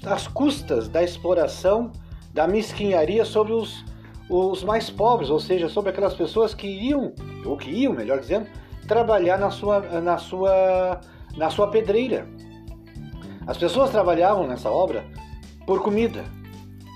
às 0.05 0.27
custas 0.27 0.87
da 0.87 1.03
exploração, 1.03 1.91
da 2.33 2.47
mesquinharia 2.47 3.23
sobre 3.23 3.53
os, 3.53 3.85
os 4.29 4.63
mais 4.63 4.89
pobres, 4.89 5.29
ou 5.29 5.39
seja, 5.39 5.69
sobre 5.69 5.91
aquelas 5.91 6.13
pessoas 6.13 6.53
que 6.53 6.67
iam, 6.67 7.13
ou 7.45 7.55
que 7.55 7.69
iam, 7.69 7.93
melhor 7.93 8.19
dizendo, 8.19 8.47
trabalhar 8.87 9.37
na 9.37 9.49
sua, 9.49 9.79
na 10.01 10.17
sua, 10.17 11.01
na 11.37 11.49
sua 11.49 11.69
pedreira. 11.69 12.27
As 13.47 13.57
pessoas 13.57 13.89
trabalhavam 13.91 14.47
nessa 14.47 14.69
obra 14.69 15.05
por 15.65 15.81
comida, 15.81 16.23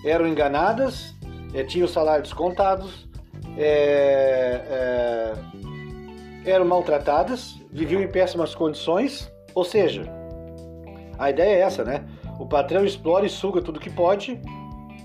eram 0.05 0.27
enganadas, 0.27 1.15
eh, 1.53 1.63
tinham 1.63 1.87
salários 1.87 2.29
descontados, 2.29 3.07
é, 3.57 5.33
é, 6.45 6.51
eram 6.51 6.65
maltratadas, 6.65 7.59
viviam 7.71 8.01
em 8.01 8.07
péssimas 8.07 8.55
condições, 8.55 9.31
ou 9.53 9.63
seja, 9.63 10.03
a 11.17 11.29
ideia 11.29 11.55
é 11.55 11.59
essa, 11.59 11.83
né? 11.83 12.05
O 12.39 12.47
patrão 12.47 12.85
explora 12.85 13.25
e 13.25 13.29
suga 13.29 13.61
tudo 13.61 13.79
que 13.79 13.89
pode, 13.89 14.41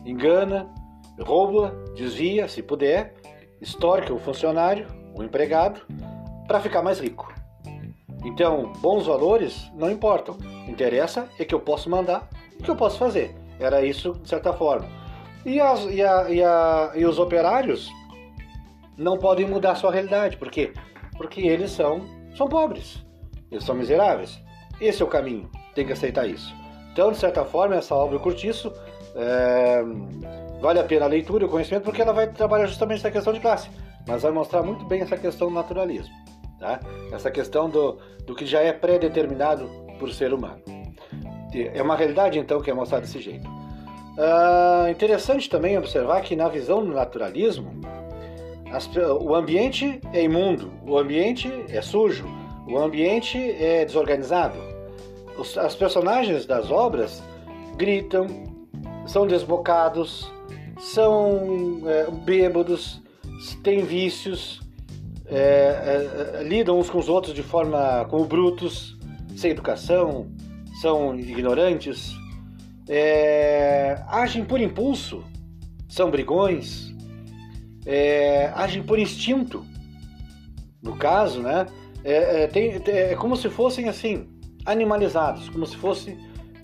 engana, 0.07 0.73
rouba, 1.21 1.75
desvia, 1.97 2.49
se 2.49 2.63
puder, 2.63 3.15
extorque 3.61 4.13
o 4.13 4.19
funcionário, 4.19 4.87
o 5.15 5.23
empregado, 5.23 5.83
para 6.47 6.61
ficar 6.61 6.83
mais 6.83 7.01
rico. 7.01 7.35
Então, 8.25 8.73
bons 8.81 9.07
valores 9.07 9.71
não 9.75 9.91
importam. 9.91 10.39
Interessa 10.69 11.29
é 11.39 11.45
que 11.45 11.55
eu 11.55 11.61
posso 11.61 11.91
mandar 11.91 12.29
que 12.65 12.71
eu 12.71 12.75
posso 12.75 12.99
fazer. 12.99 13.35
Era 13.61 13.85
isso, 13.85 14.13
de 14.15 14.29
certa 14.29 14.53
forma. 14.53 14.89
E, 15.45 15.61
as, 15.61 15.85
e, 15.85 16.03
a, 16.03 16.31
e, 16.31 16.43
a, 16.43 16.93
e 16.97 17.05
os 17.05 17.19
operários 17.19 17.93
não 18.97 19.19
podem 19.19 19.47
mudar 19.47 19.75
sua 19.77 19.93
realidade. 19.93 20.37
Por 20.37 20.51
quê? 20.51 20.73
Porque 21.17 21.43
eles 21.43 21.71
são, 21.71 22.01
são 22.35 22.49
pobres. 22.49 23.05
Eles 23.51 23.65
são 23.65 23.75
miseráveis. 23.75 24.41
Esse 24.81 25.03
é 25.03 25.05
o 25.05 25.09
caminho. 25.09 25.51
Tem 25.75 25.87
que 25.87 25.93
aceitar 25.93 26.27
isso. 26.27 26.55
Então, 26.95 27.11
de 27.11 27.19
certa 27.19 27.45
forma, 27.45 27.75
essa 27.75 27.93
obra 27.93 28.21
Curtiço 28.21 28.73
é, 29.17 29.83
vale 30.61 30.79
a 30.79 30.85
pena 30.85 31.07
a 31.07 31.09
leitura 31.09 31.43
e 31.43 31.47
o 31.47 31.51
conhecimento 31.51 31.83
porque 31.83 32.01
ela 32.01 32.13
vai 32.13 32.29
trabalhar 32.29 32.67
justamente 32.67 32.99
essa 32.99 33.11
questão 33.11 33.33
de 33.33 33.41
classe, 33.41 33.69
mas 34.07 34.23
vai 34.23 34.31
mostrar 34.31 34.63
muito 34.63 34.85
bem 34.85 35.01
essa 35.01 35.17
questão 35.17 35.49
do 35.49 35.55
naturalismo, 35.55 36.15
tá? 36.61 36.79
essa 37.13 37.33
questão 37.33 37.69
do, 37.69 37.99
do 38.25 38.33
que 38.33 38.47
já 38.47 38.61
é 38.61 38.73
pré-determinado 38.73 39.69
por 39.99 40.09
ser 40.13 40.33
humano. 40.33 40.63
É 41.53 41.83
uma 41.83 41.97
realidade, 41.97 42.39
então, 42.39 42.61
que 42.61 42.71
é 42.71 42.75
mostrada 42.75 43.05
desse 43.05 43.21
jeito. 43.21 43.49
Uh, 43.49 44.89
interessante 44.89 45.51
também 45.51 45.77
observar 45.77 46.21
que 46.21 46.37
na 46.37 46.49
visão 46.49 46.85
do 46.85 46.93
naturalismo, 46.93 47.73
as, 48.73 48.89
o 49.21 49.35
ambiente 49.35 50.01
é 50.13 50.23
imundo, 50.23 50.73
o 50.87 50.97
ambiente 50.97 51.53
é 51.69 51.83
sujo, 51.83 52.25
o 52.69 52.79
ambiente 52.79 53.37
é 53.37 53.85
desorganizado, 53.85 54.74
os, 55.39 55.57
as 55.59 55.75
personagens 55.75 56.47
das 56.47 56.71
obras 56.71 57.23
gritam, 57.77 58.27
são 59.07 59.27
desbocados, 59.27 60.31
são 60.79 61.83
é, 61.87 62.11
bêbados, 62.11 63.03
têm 63.63 63.85
vícios, 63.85 64.61
é, 65.27 66.39
é, 66.39 66.43
lidam 66.43 66.79
uns 66.79 66.91
com 66.91 66.99
os 66.99 67.09
outros 67.09 67.35
de 67.35 67.43
forma 67.43 68.07
como 68.09 68.25
brutos, 68.25 68.97
sem 69.37 69.51
educação, 69.51 70.29
são 70.81 71.19
ignorantes, 71.19 72.13
é, 72.89 74.03
agem 74.09 74.45
por 74.45 74.61
impulso, 74.61 75.25
são 75.89 76.11
brigões, 76.11 76.95
é, 77.87 78.53
agem 78.55 78.83
por 78.83 78.99
instinto. 78.99 79.65
No 80.83 80.97
caso, 80.97 81.41
né? 81.41 81.67
É, 82.05 82.43
é, 82.43 82.47
tem, 82.47 82.83
é 82.87 83.15
como 83.15 83.35
se 83.35 83.49
fossem 83.49 83.89
assim 83.89 84.29
animalizados, 84.65 85.49
como 85.49 85.67
se 85.67 85.77
fosse 85.77 86.19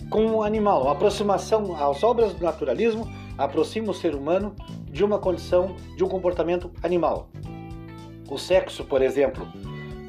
com 0.09 0.25
um 0.25 0.43
animal. 0.43 0.87
A 0.87 0.91
aproximação 0.91 1.75
às 1.75 2.03
obras 2.03 2.33
do 2.33 2.43
naturalismo 2.43 3.09
aproxima 3.37 3.91
o 3.91 3.93
ser 3.93 4.15
humano 4.15 4.55
de 4.85 5.03
uma 5.03 5.19
condição, 5.19 5.75
de 5.95 6.03
um 6.03 6.07
comportamento 6.07 6.71
animal. 6.83 7.29
O 8.29 8.37
sexo, 8.37 8.83
por 8.83 9.01
exemplo, 9.01 9.47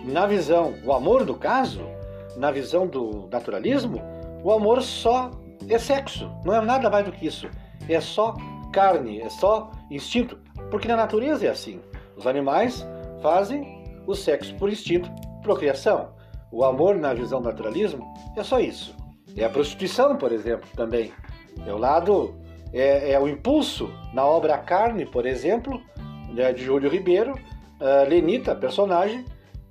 na 0.05 0.27
visão, 0.27 0.75
o 0.85 0.93
amor 0.93 1.25
no 1.25 1.35
caso, 1.35 1.83
na 2.37 2.51
visão 2.51 2.87
do 2.87 3.29
naturalismo, 3.31 4.01
o 4.43 4.53
amor 4.53 4.83
só 4.83 5.31
é 5.69 5.79
sexo, 5.79 6.31
não 6.45 6.55
é 6.55 6.61
nada 6.61 6.91
mais 6.91 7.05
do 7.05 7.13
que 7.13 7.27
isso. 7.27 7.49
É 7.89 8.01
só 8.01 8.37
carne, 8.73 9.21
é 9.21 9.29
só 9.29 9.71
instinto, 9.91 10.39
porque 10.71 10.89
na 10.89 10.97
natureza 10.97 11.47
é 11.47 11.51
assim. 11.51 11.81
Os 12.17 12.27
animais 12.27 12.87
fazem 13.21 13.83
o 14.07 14.15
sexo 14.15 14.55
por 14.57 14.69
instinto, 14.69 15.11
procriação. 15.43 16.11
O 16.53 16.65
amor 16.65 16.97
na 16.97 17.15
visão 17.15 17.41
naturalismo 17.41 18.13
é 18.37 18.43
só 18.45 18.61
isso. 18.61 18.95
É 19.37 19.45
a 19.45 19.49
prostituição, 19.49 20.17
por 20.17 20.31
exemplo, 20.31 20.69
também. 20.77 21.11
É 21.67 21.73
o 21.73 21.79
lado 21.79 22.35
é, 22.73 23.13
é 23.13 23.19
o 23.19 23.27
impulso 23.27 23.91
na 24.13 24.25
obra 24.25 24.59
Carne, 24.59 25.07
por 25.07 25.27
exemplo, 25.27 25.81
né, 26.33 26.53
de 26.53 26.63
Júlio 26.63 26.91
Ribeiro. 26.91 27.35
Uh, 27.81 28.09
Lenita, 28.09 28.55
personagem, 28.55 29.25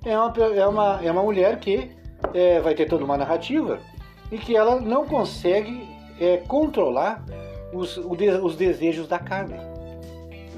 é 0.04 0.18
uma, 0.18 0.32
é 0.54 0.66
uma, 0.66 1.00
é 1.02 1.10
uma 1.10 1.22
mulher 1.22 1.58
que 1.60 1.90
é, 2.34 2.60
vai 2.60 2.74
ter 2.74 2.86
toda 2.86 3.04
uma 3.04 3.16
narrativa 3.16 3.78
e 4.30 4.36
que 4.36 4.56
ela 4.56 4.80
não 4.80 5.06
consegue 5.06 5.88
é, 6.20 6.38
controlar 6.38 7.24
os, 7.72 7.96
os 7.96 8.56
desejos 8.56 9.08
da 9.08 9.18
carne. 9.18 9.56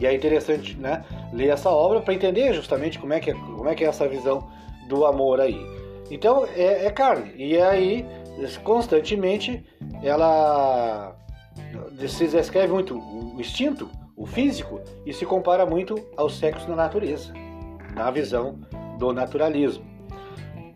E 0.00 0.06
é 0.06 0.12
interessante 0.12 0.76
né, 0.76 1.04
ler 1.32 1.50
essa 1.50 1.70
obra 1.70 2.00
para 2.00 2.14
entender 2.14 2.52
justamente 2.52 2.98
como 2.98 3.12
é, 3.12 3.20
que 3.20 3.30
é, 3.30 3.34
como 3.34 3.68
é 3.68 3.74
que 3.74 3.84
é 3.84 3.88
essa 3.88 4.08
visão 4.08 4.48
do 4.88 5.06
amor 5.06 5.40
aí. 5.40 5.83
Então 6.10 6.46
é, 6.54 6.86
é 6.86 6.90
carne. 6.90 7.32
E 7.36 7.58
aí, 7.60 8.06
constantemente, 8.62 9.64
ela 10.02 11.16
se 12.08 12.26
descreve 12.26 12.72
muito 12.72 12.96
o 12.96 13.40
instinto, 13.40 13.90
o 14.16 14.26
físico, 14.26 14.80
e 15.04 15.12
se 15.12 15.24
compara 15.26 15.66
muito 15.66 15.96
ao 16.16 16.28
sexo 16.28 16.68
na 16.68 16.76
natureza, 16.76 17.32
na 17.94 18.10
visão 18.10 18.58
do 18.98 19.12
naturalismo. 19.12 19.84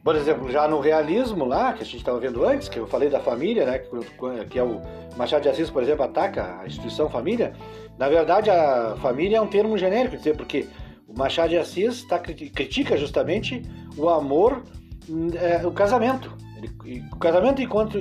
Por 0.03 0.17
exemplo, 0.17 0.51
já 0.51 0.67
no 0.67 0.81
realismo 0.81 1.45
lá, 1.45 1.73
que 1.73 1.83
a 1.83 1.85
gente 1.85 1.99
estava 1.99 2.19
vendo 2.19 2.45
antes, 2.45 2.69
que 2.69 2.79
eu 2.79 2.87
falei 2.87 3.11
da 3.11 3.21
família, 3.21 3.67
né, 3.67 3.81
que 4.49 4.59
é 4.59 4.63
o 4.63 4.81
Machado 5.17 5.43
de 5.43 5.51
Assis, 5.51 5.69
por 5.69 5.83
exemplo, 5.83 6.05
ataca 6.05 6.61
a 6.61 6.67
instituição 6.67 7.11
família, 7.11 7.53
na 7.99 8.09
verdade 8.09 8.49
a 8.49 8.97
família 9.03 9.37
é 9.37 9.41
um 9.41 9.47
termo 9.47 9.77
genérico, 9.77 10.17
dizer, 10.17 10.37
porque 10.37 10.67
o 11.07 11.19
Machado 11.19 11.51
de 11.51 11.59
Assis 11.59 12.05
tá, 12.05 12.19
critica 12.19 12.97
justamente 12.97 13.63
o 13.97 14.09
amor, 14.09 14.63
é, 15.41 15.67
o 15.67 15.73
casamento, 15.73 16.37
o 17.13 17.17
casamento 17.17 17.63
enquanto 17.63 17.99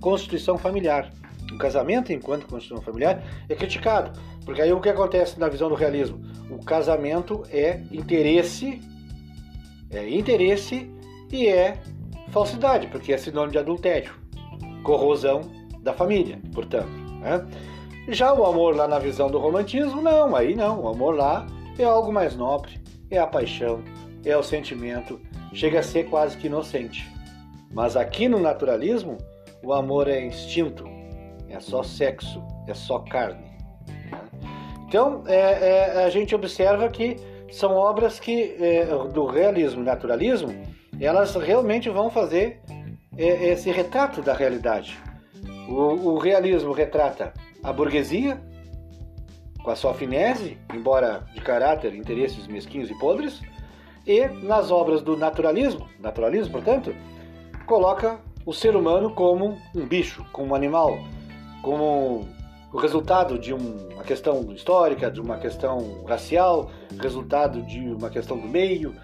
constituição 0.00 0.58
familiar. 0.58 1.10
O 1.52 1.58
casamento 1.58 2.12
enquanto 2.12 2.46
constituição 2.46 2.80
familiar 2.80 3.24
é 3.48 3.54
criticado, 3.54 4.18
porque 4.44 4.62
aí 4.62 4.72
o 4.72 4.80
que 4.80 4.88
acontece 4.88 5.38
na 5.38 5.48
visão 5.48 5.68
do 5.68 5.74
realismo? 5.74 6.20
O 6.48 6.64
casamento 6.64 7.42
é 7.50 7.82
interesse, 7.90 8.80
é 9.90 10.08
interesse 10.08 10.90
e 11.32 11.48
é 11.48 11.80
falsidade, 12.30 12.86
porque 12.86 13.12
é 13.12 13.18
sinônimo 13.18 13.52
de 13.52 13.58
adultério, 13.58 14.12
corrosão 14.84 15.42
da 15.82 15.92
família, 15.92 16.40
portanto. 16.54 16.90
Né? 17.20 17.46
Já 18.08 18.32
o 18.32 18.44
amor 18.44 18.74
lá 18.74 18.88
na 18.88 18.98
visão 18.98 19.30
do 19.30 19.38
romantismo, 19.38 20.00
não, 20.00 20.34
aí 20.34 20.54
não. 20.54 20.80
O 20.80 20.88
amor 20.88 21.14
lá 21.14 21.46
é 21.78 21.84
algo 21.84 22.12
mais 22.12 22.36
nobre, 22.36 22.80
é 23.10 23.18
a 23.18 23.26
paixão, 23.26 23.82
é 24.24 24.36
o 24.36 24.42
sentimento, 24.42 25.20
chega 25.52 25.80
a 25.80 25.82
ser 25.82 26.04
quase 26.04 26.36
que 26.36 26.46
inocente. 26.46 27.10
Mas 27.72 27.96
aqui 27.96 28.28
no 28.28 28.40
naturalismo, 28.40 29.18
o 29.62 29.72
amor 29.72 30.08
é 30.08 30.24
instinto, 30.24 30.84
é 31.48 31.60
só 31.60 31.82
sexo, 31.82 32.42
é 32.66 32.74
só 32.74 32.98
carne. 33.00 33.50
Então, 34.88 35.22
é, 35.26 35.34
é, 35.34 36.04
a 36.04 36.10
gente 36.10 36.34
observa 36.34 36.88
que 36.88 37.16
são 37.52 37.74
obras 37.74 38.18
que 38.18 38.56
é, 38.60 38.86
do 39.12 39.26
realismo 39.26 39.82
naturalismo 39.82 40.48
elas 41.00 41.34
realmente 41.34 41.88
vão 41.88 42.10
fazer 42.10 42.60
é, 43.16 43.50
esse 43.50 43.70
retrato 43.70 44.20
da 44.20 44.34
realidade. 44.34 44.98
O, 45.68 46.10
o 46.14 46.18
realismo 46.18 46.72
retrata 46.72 47.32
a 47.62 47.72
burguesia, 47.72 48.40
com 49.62 49.70
a 49.70 49.76
sua 49.76 49.94
finese, 49.94 50.58
embora 50.74 51.24
de 51.34 51.40
caráter, 51.40 51.94
interesses 51.94 52.46
mesquinhos 52.46 52.90
e 52.90 52.98
podres, 52.98 53.40
e 54.06 54.26
nas 54.26 54.70
obras 54.70 55.02
do 55.02 55.16
naturalismo, 55.16 55.88
naturalismo, 55.98 56.52
portanto, 56.52 56.94
coloca 57.66 58.18
o 58.44 58.52
ser 58.52 58.74
humano 58.74 59.10
como 59.14 59.56
um 59.74 59.86
bicho, 59.86 60.24
como 60.32 60.52
um 60.52 60.54
animal, 60.54 60.98
como 61.62 62.26
o 62.72 62.78
resultado 62.78 63.38
de 63.38 63.52
uma 63.52 64.02
questão 64.04 64.52
histórica, 64.52 65.10
de 65.10 65.20
uma 65.20 65.38
questão 65.38 66.04
racial, 66.04 66.70
resultado 67.00 67.62
de 67.62 67.80
uma 67.80 68.08
questão 68.08 68.38
do 68.38 68.48
meio, 68.48 68.94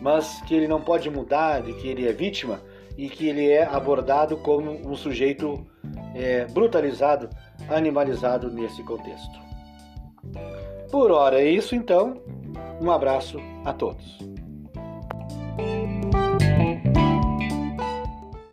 mas 0.00 0.40
que 0.42 0.54
ele 0.54 0.68
não 0.68 0.80
pode 0.80 1.10
mudar, 1.10 1.62
de 1.62 1.72
que 1.74 1.88
ele 1.88 2.08
é 2.08 2.12
vítima 2.12 2.60
e 2.96 3.08
que 3.08 3.28
ele 3.28 3.48
é 3.48 3.64
abordado 3.64 4.36
como 4.36 4.70
um 4.70 4.96
sujeito 4.96 5.66
é, 6.14 6.46
brutalizado, 6.46 7.28
animalizado 7.68 8.50
nesse 8.50 8.82
contexto. 8.82 9.38
Por 10.90 11.10
hora 11.10 11.40
é 11.40 11.48
isso 11.48 11.74
então. 11.74 12.20
Um 12.80 12.90
abraço 12.90 13.38
a 13.64 13.72
todos. 13.72 14.18